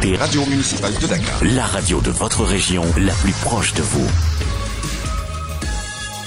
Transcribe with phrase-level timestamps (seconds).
[0.00, 1.42] Écoutez Radio Municipale de Dakar.
[1.42, 4.06] la radio de votre région, la plus proche de vous.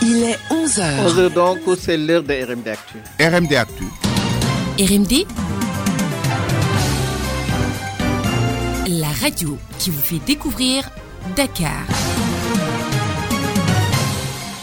[0.01, 1.07] Il est 11h.
[1.07, 2.97] 11h donc, c'est l'heure de RMD Actu.
[3.17, 3.85] RMD Actu.
[4.77, 5.25] RMD
[8.89, 10.89] La radio qui vous fait découvrir
[11.37, 11.85] Dakar.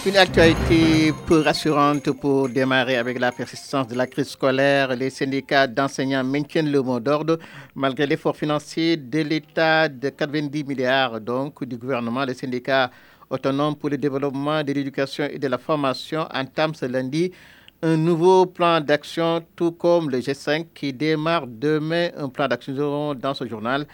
[0.07, 4.95] Une actualité peu rassurante pour démarrer avec la persistance de la crise scolaire.
[4.95, 7.39] Les syndicats d'enseignants maintiennent le mot d'ordre
[7.75, 12.25] malgré l'effort financier de l'État de 90 milliards donc du gouvernement.
[12.25, 12.91] Les syndicats
[13.28, 17.33] autonomes pour le développement de l'éducation et de la formation entament ce lundi
[17.83, 23.34] un nouveau plan d'action, tout comme le G5 qui démarre demain un plan d'action dans
[23.34, 23.87] ce journal.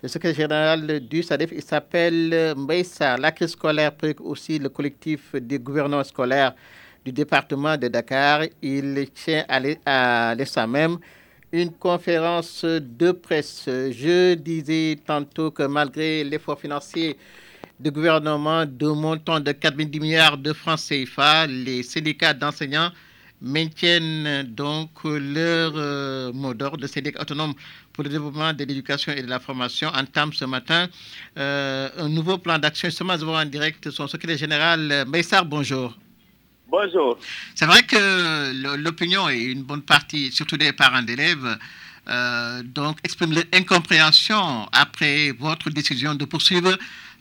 [0.00, 3.16] Le secrétaire général du SADEF, il s'appelle Mbaïssa.
[3.16, 6.54] La crise scolaire préoccupe aussi le collectif des gouverneurs scolaires
[7.04, 8.42] du département de Dakar.
[8.62, 9.58] Il tient à
[10.36, 10.98] l'ESA même
[11.50, 13.64] une conférence de presse.
[13.66, 17.16] Je disais tantôt que malgré l'effort financier
[17.80, 22.92] du gouvernement de montant de 90 milliards de francs CFA, les syndicats d'enseignants
[23.40, 26.82] maintiennent donc leur euh, mot d'ordre.
[26.82, 27.54] Le syndicat autonome
[27.92, 30.88] pour le développement de l'éducation et de la formation entame ce matin
[31.36, 32.90] euh, un nouveau plan d'action.
[32.90, 35.96] Ce matin, en direct son secrétaire général, Maïsar, bonjour.
[36.70, 37.18] Bonjour.
[37.54, 41.58] C'est vrai que l'opinion et une bonne partie, surtout des parents d'élèves,
[42.08, 46.76] euh, donc expriment leur incompréhension après votre décision de poursuivre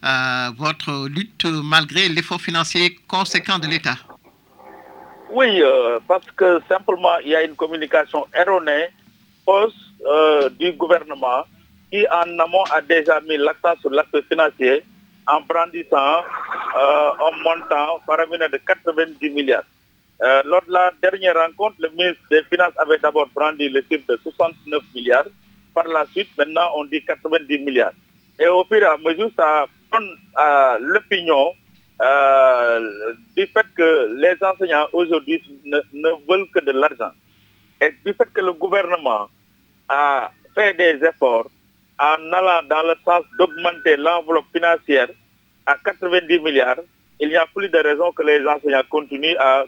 [0.06, 3.98] euh, votre lutte malgré l'effort financier conséquent de l'État.
[5.30, 8.88] Oui, euh, parce que simplement, il y a une communication erronée
[9.49, 11.43] euh, du gouvernement
[11.92, 14.83] qui en amont a déjà mis l'accent sur l'aspect financier
[15.27, 16.20] en brandissant
[16.77, 19.64] euh, un montant faramineux de 90 milliards.
[20.45, 24.17] lors de la dernière rencontre, le ministre des Finances avait d'abord brandi le chiffre de
[24.23, 25.27] 69 milliards.
[25.73, 27.92] Par la suite, maintenant, on dit 90 milliards.
[28.39, 30.09] Et au fur et à mesure, ça donne
[30.80, 31.54] l'opinion
[32.02, 35.80] euh, du fait que les enseignants aujourd'hui ne,
[36.30, 37.11] veulent que de l'argent
[37.81, 39.27] et du fait que le gouvernement
[39.89, 41.49] a fait des efforts
[41.99, 45.09] en allant dans le sens d'augmenter l'enveloppe financière
[45.65, 46.77] à 90 milliards,
[47.19, 49.65] il n'y a plus de raison que les enseignants continuent à,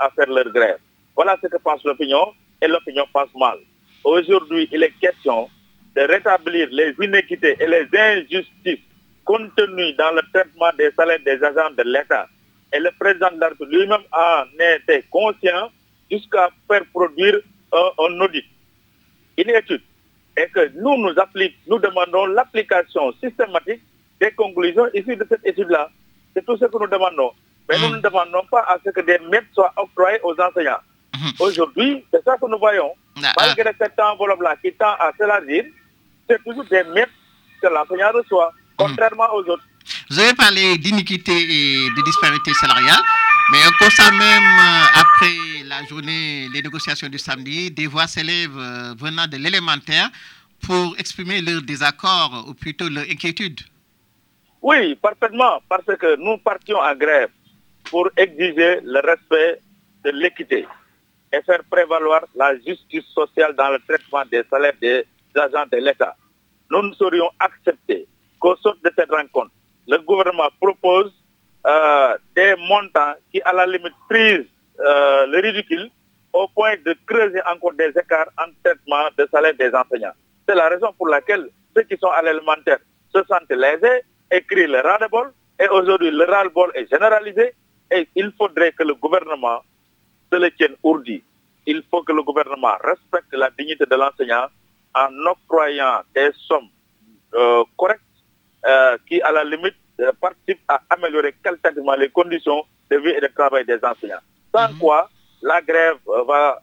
[0.00, 0.78] à faire leur grève.
[1.14, 3.58] Voilà ce que pense l'opinion et l'opinion pense mal.
[4.04, 5.50] Aujourd'hui, il est question
[5.94, 8.87] de rétablir les inéquités et les injustices
[9.28, 12.26] contenu dans le traitement des salaires des agents de l'État.
[12.72, 15.70] Et le président de la lui-même en était conscient
[16.10, 17.38] jusqu'à faire produire
[17.72, 18.44] un, audit,
[19.36, 19.82] une étude.
[20.38, 21.12] Et que nous, nous,
[21.66, 23.82] nous demandons l'application systématique
[24.18, 25.90] des conclusions issues de cette étude-là.
[26.34, 27.32] C'est tout ce que nous demandons.
[27.68, 30.80] Mais nous ne demandons pas à ce que des maîtres soient octroyés aux enseignants.
[31.14, 31.32] Mhm.
[31.40, 32.92] Aujourd'hui, c'est ça que nous voyons.
[33.22, 33.72] Ah, Malgré ah.
[33.78, 35.64] cette enveloppe-là qui tend à s'élargir,
[36.28, 37.12] c'est toujours des maîtres
[37.60, 39.64] que l'enseignant reçoit contrairement aux autres.
[40.10, 43.02] Vous avez parlé d'iniquité et de disparité salariale,
[43.52, 48.58] mais on constate même euh, après la journée, les négociations du samedi, des voix s'élèvent
[48.58, 50.08] euh, venant de l'élémentaire
[50.66, 53.60] pour exprimer leur désaccord ou plutôt leur inquiétude.
[54.60, 57.30] Oui, parfaitement, parce que nous partions en grève
[57.84, 59.60] pour exiger le respect
[60.04, 60.66] de l'équité
[61.32, 66.16] et faire prévaloir la justice sociale dans le traitement des salaires des agents de l'État.
[66.70, 68.06] Nous ne serions acceptés
[68.38, 69.50] qu'au sort de cette rencontre,
[69.86, 71.12] le gouvernement propose
[71.66, 74.46] euh, des montants qui, à la limite, prisent
[74.80, 75.90] euh, le ridicule
[76.32, 80.12] au point de creuser encore des écarts en traitement de salaire des enseignants.
[80.46, 82.78] C'est la raison pour laquelle ceux qui sont à l'élémentaire
[83.14, 87.54] se sentent lésés, écrivent le ras-le-bol, et aujourd'hui le ras-le-bol est généralisé,
[87.90, 89.60] et il faudrait que le gouvernement
[90.30, 91.22] se le tienne ourdi.
[91.66, 94.46] Il faut que le gouvernement respecte la dignité de l'enseignant
[94.94, 96.68] en octroyant des sommes
[97.34, 98.02] euh, correctes
[99.06, 103.26] qui, à la limite, euh, participe à améliorer qualitativement les conditions de vie et de
[103.26, 104.22] travail des enseignants.
[104.54, 104.78] Sans mhm.
[104.78, 105.10] quoi,
[105.42, 106.62] la grève euh, va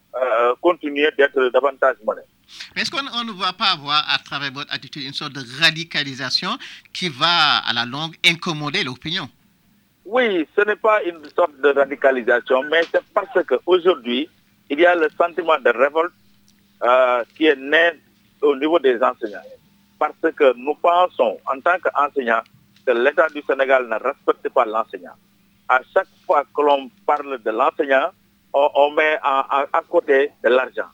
[0.62, 2.22] continuer d'être davantage monnaie.
[2.78, 6.52] Est-ce qu'on ne va pas avoir à travers votre attitude une sorte de radicalisation
[6.94, 9.28] qui va à la longue incommoder l'opinion?
[10.06, 14.30] Oui, ce n'est pas une sorte de radicalisation, mais c'est parce qu'aujourd'hui,
[14.70, 16.14] il y a le sentiment de révolte
[17.36, 17.92] qui est né
[18.42, 19.42] au niveau des enseignants
[20.22, 22.42] parce que nous pensons en tant qu'enseignants
[22.86, 25.16] que l'État du Sénégal ne respecte pas l'enseignant.
[25.68, 28.10] À chaque fois que l'on parle de l'enseignant,
[28.54, 30.88] on, met à, côté de l'argent.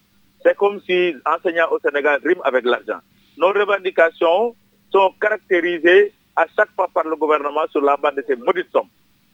[0.44, 3.00] C'est comme si l'enseignant au Sénégal rime avec l'argent.
[3.38, 4.56] Nos revendications
[4.92, 8.90] sont caractérisées à chaque fois par le gouvernement sur la base de ces maudites sommes.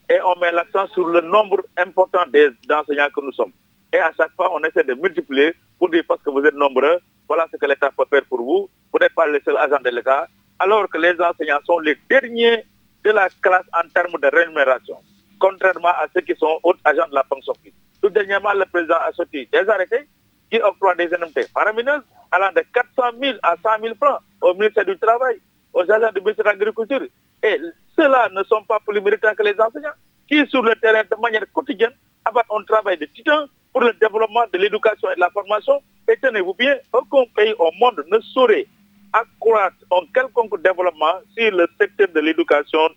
[0.10, 2.24] Et on met l'accent sur le nombre important
[2.68, 3.52] d'enseignants que nous sommes.
[3.94, 7.00] Et à chaque fois, on essaie de multiplier pour dire parce que vous êtes nombreux,
[7.28, 8.70] voilà ce que l'État peut faire pour vous.
[8.92, 10.28] Vous n'êtes pas le seul agent de l'État.
[10.60, 12.64] Alors que les enseignants sont les derniers
[13.04, 14.98] de la classe en termes de rémunération,
[15.40, 17.76] contrairement à ceux qui sont autres agents de la fonction publique.
[18.02, 20.08] Tout dernièrement, le président a sorti des arrêtés
[20.50, 24.86] qui octroient des indemnités faramineuses allant de 400 000 à 100 000 francs au ministère
[24.86, 25.40] du Travail,
[25.74, 27.02] aux agents du ministère de l'Agriculture.
[27.44, 27.60] Et
[27.96, 29.98] ceux-là ne sont pas plus méritants que les enseignants
[30.28, 31.94] qui, sur le terrain de manière quotidienne,
[32.26, 35.82] abattent un travail de titan pour le développement de l'éducation et de la formation.
[36.10, 38.68] Et tenez-vous bien, aucun pays au monde ne saurait
[39.14, 42.90] accroître un quelconque développement si le secteur de l'éducation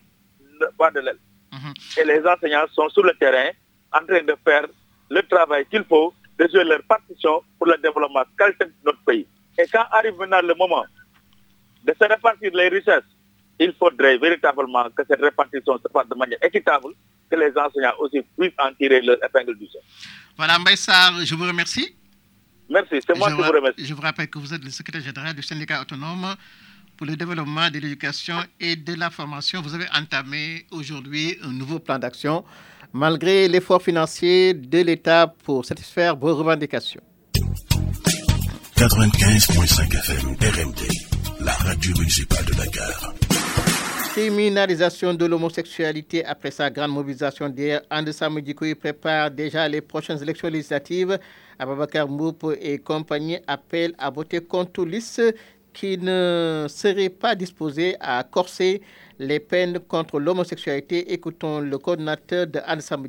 [0.60, 1.18] ne pas de l'aile.
[1.52, 1.74] Mhm.
[1.98, 3.50] Et les enseignants sont sur le terrain
[3.92, 4.66] en train de faire
[5.10, 9.26] le travail qu'il faut, de jouer leur partition pour le développement de notre pays.
[9.58, 10.84] Et quand arrive maintenant le moment
[11.84, 13.10] de se répartir les richesses,
[13.58, 16.94] il faudrait véritablement que cette répartition se fasse de manière équitable,
[17.30, 19.80] que les enseignants aussi puissent en tirer leur épingle du jeu.
[20.36, 21.94] Voilà, Mbaïsar, je vous remercie.
[22.70, 23.84] Merci, c'est moi qui vous remercie.
[23.84, 26.34] Je vous rappelle que vous êtes le secrétaire général du syndicat autonome
[26.96, 29.60] pour le développement de l'éducation et de la formation.
[29.60, 32.44] Vous avez entamé aujourd'hui un nouveau plan d'action
[32.92, 37.00] malgré l'effort financier de l'État pour satisfaire vos revendications.
[38.76, 43.14] 95.5 FM RMD, la radio municipale de Dakar.
[44.12, 50.48] Criminalisation de l'homosexualité après sa grande mobilisation d'hier, Andessa Djikoui prépare déjà les prochaines élections
[50.48, 51.18] législatives.
[51.60, 55.22] Ababakar Moup et compagnie appellent à voter contre liste
[55.74, 58.80] qui ne serait pas disposée à corser
[59.18, 61.12] les peines contre l'homosexualité.
[61.12, 62.60] Écoutons le coordinateur de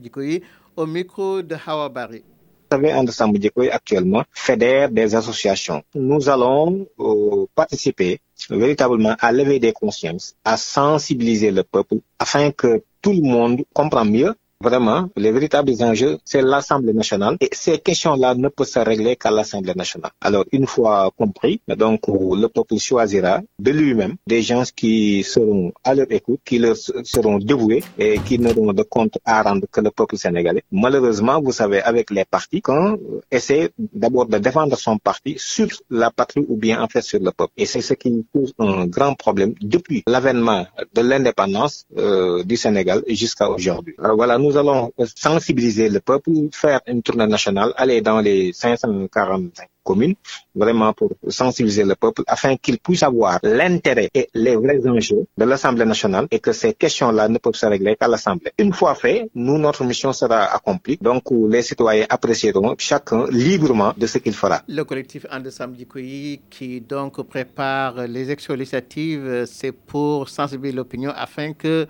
[0.04, 0.44] Djikoui
[0.76, 2.24] au micro de Hawabari
[2.72, 3.34] savez, Anderson
[3.72, 5.84] actuellement fédère des associations.
[5.94, 8.20] Nous allons euh, participer
[8.50, 14.12] véritablement à lever des consciences, à sensibiliser le peuple afin que tout le monde comprenne
[14.12, 19.16] mieux Vraiment, les véritables enjeux, c'est l'Assemblée nationale et ces questions-là ne peuvent se régler
[19.16, 20.12] qu'à l'Assemblée nationale.
[20.22, 25.96] Alors, une fois compris, donc le peuple choisira de lui-même des gens qui seront à
[25.96, 29.90] leur écoute, qui leur seront dévoués et qui n'auront de compte à rendre que le
[29.90, 30.64] peuple sénégalais.
[30.72, 35.68] Malheureusement, vous savez, avec les partis, quand on essaie d'abord de défendre son parti sur
[35.90, 37.54] la patrie ou bien en fait sur le peuple.
[37.58, 43.04] Et c'est ce qui pose un grand problème depuis l'avènement de l'indépendance euh, du Sénégal
[43.08, 43.96] jusqu'à aujourd'hui.
[43.98, 49.68] Voilà, nous nous allons sensibiliser le peuple, faire une tournée nationale, aller dans les 545
[49.84, 50.16] communes,
[50.54, 55.46] vraiment pour sensibiliser le peuple afin qu'il puisse avoir l'intérêt et les vrais enjeux de
[55.46, 58.52] l'Assemblée nationale et que ces questions-là ne peuvent se régler qu'à l'Assemblée.
[58.60, 60.98] Une fois fait, nous, notre mission sera accomplie.
[61.02, 64.62] Donc, les citoyens apprécieront chacun librement de ce qu'il fera.
[64.68, 71.54] Le collectif Andesam Dikoui qui donc prépare les élections législatives, c'est pour sensibiliser l'opinion afin
[71.54, 71.88] que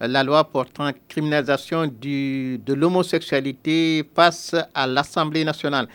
[0.00, 5.88] la loi portant criminalisation de l'homosexualité passe à l'Assemblée nationale.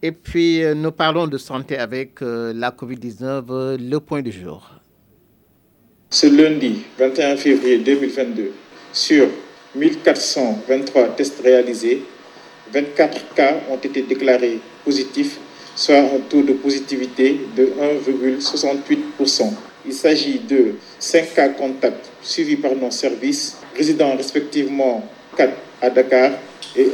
[0.00, 4.30] Et puis, euh, nous parlons de santé avec euh, la COVID-19, euh, le point du
[4.30, 4.70] jour.
[6.10, 8.52] Ce lundi 21 février 2022,
[8.92, 9.26] sur
[9.74, 12.02] 1423 tests réalisés,
[12.72, 15.38] 24 cas ont été déclarés positifs,
[15.74, 17.72] soit un taux de positivité de
[18.06, 19.52] 1,68%.
[19.86, 25.02] Il s'agit de 5 cas contacts suivis par nos services, résidant respectivement
[25.36, 26.32] 4 à Dakar
[26.76, 26.88] et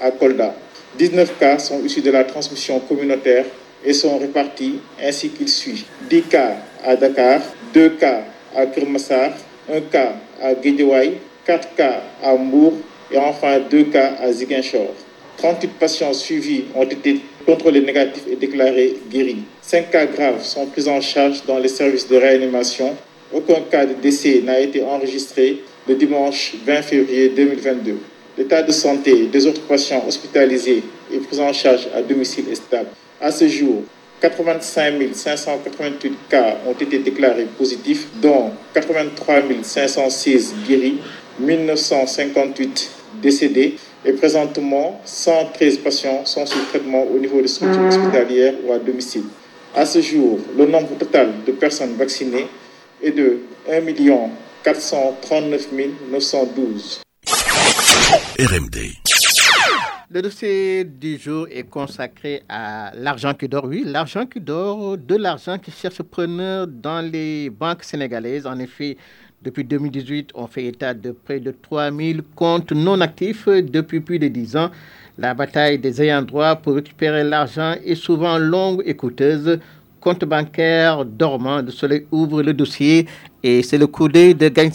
[0.00, 0.54] 1 à Kolda.
[0.98, 3.44] 19 cas sont issus de la transmission communautaire
[3.84, 5.84] et sont répartis ainsi qu'il suit.
[6.08, 7.40] 10 cas à Dakar,
[7.74, 8.24] 2 cas
[8.54, 9.32] à Kermassar,
[9.72, 12.74] 1 cas à Guédiouaï, 4 cas à Mbour
[13.10, 14.94] et enfin 2 cas à Ziguinchor.
[15.38, 19.44] 38 patients suivis ont été contrôlés négatifs et déclarés guéris.
[19.62, 22.94] 5 cas graves sont pris en charge dans les services de réanimation.
[23.32, 27.96] Aucun cas de décès n'a été enregistré le dimanche 20 février 2022.
[28.38, 30.82] L'état de santé des autres patients hospitalisés
[31.12, 32.88] et pris en charge à domicile est stable.
[33.20, 33.82] À ce jour,
[34.20, 40.98] 85 588 cas ont été déclarés positifs, dont 83 506 guéris,
[41.40, 48.72] 1958 décédés et présentement, 113 patients sont sous traitement au niveau des structures hospitalières ou
[48.72, 49.24] à domicile.
[49.74, 52.48] À ce jour, le nombre total de personnes vaccinées
[53.02, 53.40] est de
[53.70, 53.80] 1
[54.62, 55.68] 439
[56.10, 57.00] 912.
[58.38, 58.76] RMD.
[60.10, 63.64] Le dossier du jour est consacré à l'argent qui dort.
[63.64, 68.46] Oui, l'argent qui dort, de l'argent qui cherche preneur dans les banques sénégalaises.
[68.46, 68.98] En effet,
[69.44, 74.28] depuis 2018, on fait état de près de 3000 comptes non actifs depuis plus de
[74.28, 74.70] 10 ans.
[75.18, 79.58] La bataille des ayants droit pour récupérer l'argent est souvent longue et coûteuse.
[80.00, 83.06] Compte bancaire dormant, de Soleil ouvre le dossier
[83.42, 84.72] et c'est le coup d'œil de Gagne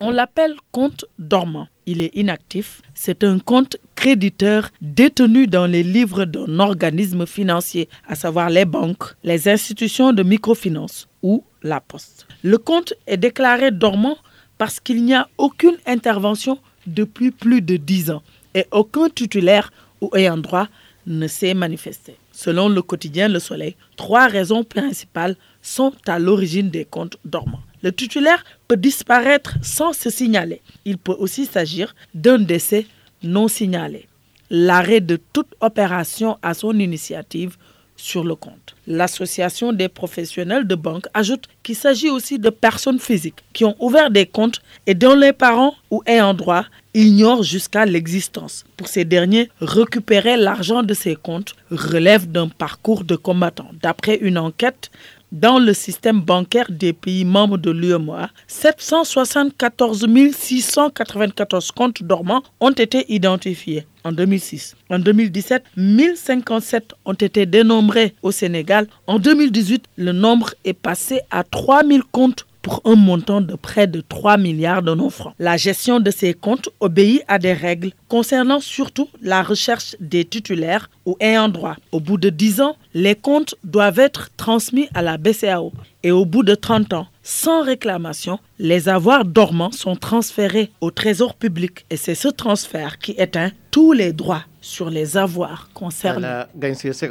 [0.00, 1.66] On l'appelle compte dormant.
[1.86, 8.14] il est inactif, c'est un compte créditeur détenu dans les livres d'un organisme financier, à
[8.14, 12.26] savoir les banques, les institutions de microfinance ou la poste.
[12.42, 14.16] Le compte est déclaré dormant
[14.58, 18.22] parce qu'il n'y a aucune intervention depuis plus de 10 ans
[18.54, 20.68] et aucun titulaire ou ayant droit
[21.06, 22.16] ne s'est manifesté.
[22.32, 27.60] Selon le quotidien Le Soleil, trois raisons principales sont à l'origine des comptes dormants.
[27.82, 30.60] Le titulaire peut disparaître sans se signaler.
[30.84, 32.86] Il peut aussi s'agir d'un décès
[33.22, 34.06] non signalé.
[34.50, 37.56] L'arrêt de toute opération à son initiative
[38.00, 38.74] sur le compte.
[38.86, 44.10] L'association des professionnels de banque ajoute qu'il s'agit aussi de personnes physiques qui ont ouvert
[44.10, 46.64] des comptes et dont les parents ou ayants droit
[46.94, 48.64] ignorent jusqu'à l'existence.
[48.76, 53.70] Pour ces derniers, récupérer l'argent de ces comptes relève d'un parcours de combattant.
[53.82, 54.90] D'après une enquête
[55.30, 63.12] dans le système bancaire des pays membres de l'UEMOA, 774 694 comptes dormants ont été
[63.12, 64.76] identifiés en 2006.
[64.88, 68.86] En 2017, 1057 ont été dénombrés au Sénégal.
[69.06, 74.00] En 2018, le nombre est passé à 3000 comptes pour un montant de près de
[74.00, 75.34] 3 milliards de nos francs.
[75.38, 80.90] La gestion de ces comptes obéit à des règles concernant surtout la recherche des titulaires
[81.06, 81.76] ou ayants droit.
[81.92, 86.24] Au bout de 10 ans, les comptes doivent être transmis à la BCAO et au
[86.24, 91.96] bout de 30 ans, sans réclamation, les avoirs dormants sont transférés au trésor public et
[91.96, 96.44] c'est ce transfert qui éteint tous les droits sur les avoirs concernés.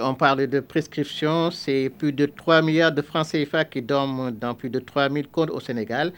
[0.02, 4.54] on parle de prescription, c'est plus de 3 milliards de francs CFA qui dorment dans
[4.54, 6.12] plus de 3000 comptes au Sénégal.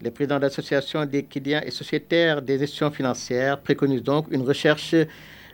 [0.00, 4.94] Les présidents de l'association des clients et sociétaires des institutions financières préconisent donc une recherche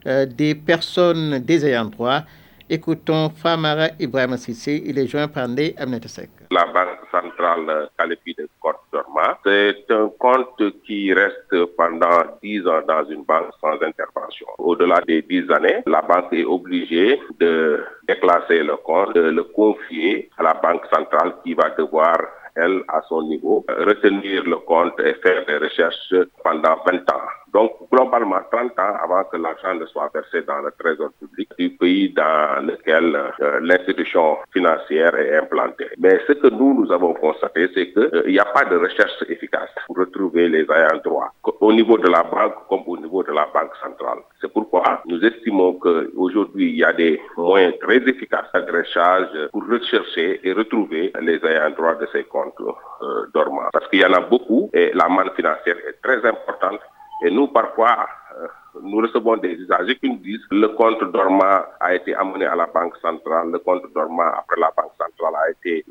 [0.06, 2.22] euh, des personnes des ayants droit.
[2.68, 6.30] Écoutons Famara Ibrahim Sissé, il est joint par Ney Amnetesek.
[6.50, 8.48] La Banque centrale de
[8.92, 9.34] dormant.
[9.44, 14.46] C'est un compte qui reste pendant 10 ans dans une banque sans intervention.
[14.58, 20.30] Au-delà des 10 années, la banque est obligée de déclasser le compte, de le confier
[20.38, 22.16] à la Banque centrale qui va devoir
[22.54, 26.14] elle, à son niveau, retenir le compte et faire des recherches
[26.44, 27.28] pendant 20 ans.
[27.52, 31.70] Donc, globalement, 30 ans avant que l'argent ne soit versé dans le trésor public du
[31.70, 35.88] pays dans lequel euh, l'institution financière est implantée.
[35.98, 39.22] Mais ce que nous, nous avons constaté, c'est qu'il euh, n'y a pas de recherche
[39.28, 41.30] efficace pour retrouver les ayants droit,
[41.60, 44.20] au niveau de la banque comme au niveau de la banque centrale.
[44.40, 50.40] C'est pourquoi nous estimons qu'aujourd'hui, il y a des moyens très efficaces de pour rechercher
[50.42, 53.68] et retrouver les ayants droit de ces comptes euh, dormants.
[53.72, 56.80] Parce qu'il y en a beaucoup et la manne financière est très importante
[57.22, 58.48] et nous, parfois, euh,
[58.82, 62.56] nous recevons des usagers qui nous disent que le compte dormant a été amené à
[62.56, 65.84] la banque centrale, le compte dormant après la banque centrale a été,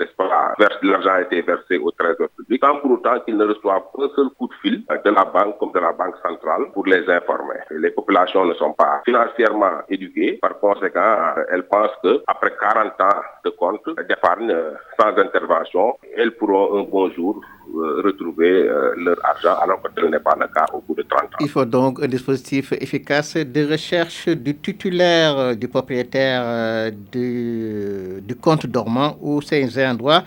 [0.83, 4.29] l'argent a été versé au trésor public, sans pour autant qu'ils ne reçoivent un seul
[4.37, 7.59] coup de fil de la banque comme de la banque centrale pour les informer.
[7.69, 13.49] les populations ne sont pas financièrement éduquées, par conséquent, elles pensent qu'après 40 ans de
[13.51, 14.53] compte d'épargne
[14.99, 17.60] sans intervention, elles pourront un bon jour euh,
[18.03, 21.23] retrouver euh, leur argent alors que tel n'est pas le cas au bout de 30
[21.23, 21.27] ans.
[21.39, 28.65] Il faut donc un dispositif efficace de recherche du titulaire, euh, du propriétaire du, compte
[28.65, 30.23] dormant ou c'est un droit.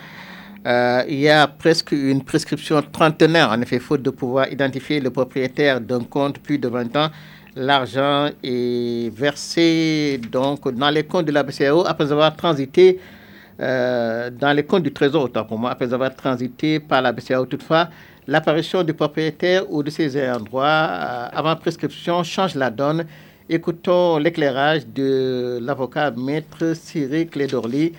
[1.08, 5.80] il y a presque une prescription trentenaire, en effet, faute de pouvoir identifier le propriétaire
[5.80, 7.10] d'un compte plus de 20 ans.
[7.56, 12.98] L'argent est versé donc dans les comptes de la BCAO après avoir transité
[13.60, 17.46] euh, dans les comptes du Trésor, autant pour moi, après avoir transité par la BCAO.
[17.46, 17.88] Toutefois,
[18.26, 20.10] l'apparition du propriétaire ou de ses
[20.44, 23.06] droit euh, avant prescription change la donne.
[23.48, 27.92] Écoutons l'éclairage de l'avocat Maître Cyril Clédorli,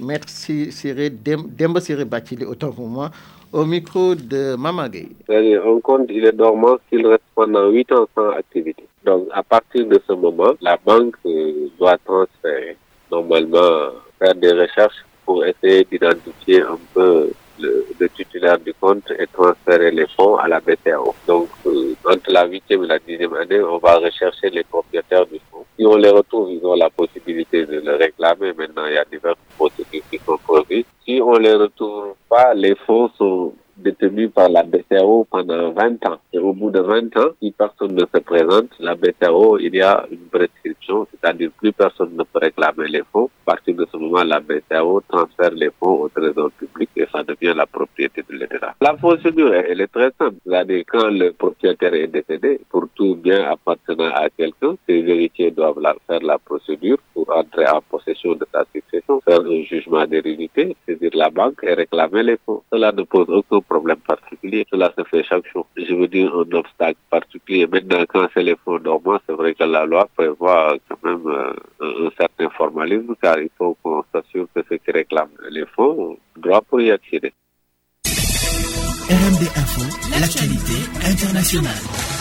[0.00, 3.10] Maître Cyril Dembo Cyril Bachili, autant pour moi,
[3.52, 5.10] au micro de Mamagé.
[5.28, 8.84] Un compte, il est dormant s'il reste pendant 8 ans sans activité.
[9.04, 12.76] Donc, à partir de ce moment, la banque euh, doit transférer
[13.12, 19.90] normalement faire des recherches pour essayer d'identifier un peu le, titulaire du compte et transférer
[19.90, 21.14] les fonds à la BTAO.
[21.26, 25.38] Donc, euh, entre la huitième et la dixième année, on va rechercher les propriétaires du
[25.50, 25.64] fonds.
[25.78, 28.52] Si on les retrouve, ils ont la possibilité de le réclamer.
[28.52, 30.84] Maintenant, il y a diverses procédures qui sont prévues.
[31.04, 36.18] Si on les retrouve pas, les fonds sont détenu par la BCAO pendant 20 ans.
[36.44, 40.04] Au bout de 20 ans, si personne ne se présente, la BCAO, il y a
[40.10, 43.30] une prescription, c'est-à-dire plus personne ne peut réclamer les fonds.
[43.46, 47.22] À partir de ce moment, la BCAO transfère les fonds au trésor public et ça
[47.22, 48.74] devient la propriété de l'État.
[48.82, 50.36] La procédure, elle est très simple.
[50.46, 55.80] C'est-à-dire quand le propriétaire est décédé, pour tout bien appartenant à quelqu'un, ses héritiers doivent
[56.06, 61.10] faire la procédure pour entrer en possession de sa succession, faire un jugement d'hérédité, saisir
[61.14, 62.62] la banque et réclamer les fonds.
[62.70, 64.66] Cela ne pose aucun problème particulier.
[64.70, 65.66] Cela se fait chaque jour.
[65.76, 67.66] Je veux dire un obstacle particulier.
[67.66, 72.06] Maintenant, quand c'est les fonds dormants, c'est vrai que la loi prévoit quand même euh,
[72.06, 76.18] un certain formalisme car il faut qu'on s'assure que ceux qui réclament les fonds ont
[76.36, 77.32] droit pour y accéder.
[79.10, 79.82] RMD Info,
[80.18, 82.14] l'actualité internationale.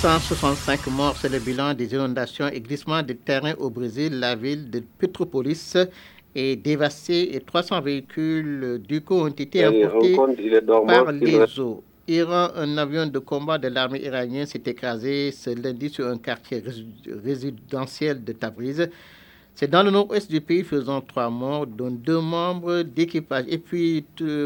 [0.00, 4.20] 165 morts, c'est le bilan des inondations et glissements de terrain au Brésil.
[4.20, 5.76] La ville de Petropolis
[6.36, 10.14] est dévastée et 300 véhicules du coup ont été emportés
[10.86, 11.82] par les eaux.
[12.08, 16.62] Iran, un avion de combat de l'armée iranienne s'est écrasé ce lundi sur un quartier
[17.24, 18.88] résidentiel de Tabriz.
[19.56, 23.46] C'est dans le nord-ouest du pays, faisant trois morts, dont deux membres d'équipage.
[23.48, 24.04] Et puis,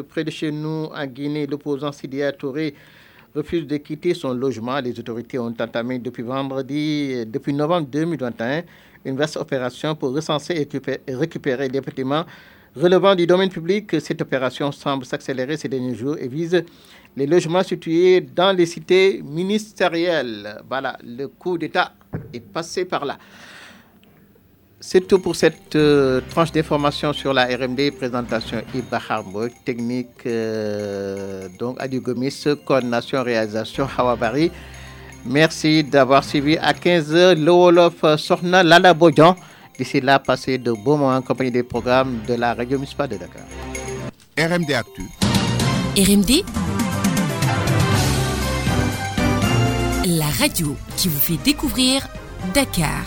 [0.08, 2.74] près de chez nous, en Guinée, l'opposant Sidia Touré
[3.34, 4.80] refuse de quitter son logement.
[4.80, 8.62] Les autorités ont entamé depuis vendredi, depuis novembre 2021,
[9.04, 10.54] une vaste opération pour recenser
[11.06, 12.24] et récupérer les bâtiments
[12.76, 14.00] relevant du domaine public.
[14.00, 16.64] Cette opération semble s'accélérer ces derniers jours et vise
[17.16, 20.62] les logements situés dans les cités ministérielles.
[20.68, 21.92] Voilà, le coup d'État
[22.32, 23.18] est passé par là.
[24.82, 27.90] C'est tout pour cette euh, tranche d'information sur la RMD.
[27.98, 28.98] Présentation Iba
[29.62, 34.50] technique euh, donc Adi Gomis, coordination réalisation Hawabari.
[35.24, 39.36] Merci d'avoir suivi à 15h le Wolof Sorna Lala Bodjan.
[39.78, 43.16] D'ici là, passez de beaux moments en compagnie des programmes de la radio municipale de
[43.16, 43.42] Dakar.
[44.38, 45.02] RMD Actu.
[45.96, 46.44] RMD
[50.06, 52.08] La radio qui vous fait découvrir
[52.54, 53.04] Dakar.